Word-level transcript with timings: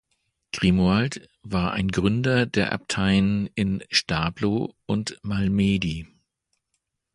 Grimoald 0.51 1.29
war 1.43 1.73
ein 1.73 1.89
Gründer 1.89 2.47
der 2.47 2.71
Abteien 2.71 3.51
in 3.53 3.83
Stablo 3.91 4.73
und 4.87 5.19
Malmedy. 5.21 6.07